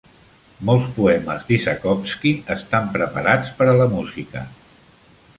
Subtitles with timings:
[0.67, 4.43] Molts poemes d'Isakovsky estan preparats per a la música.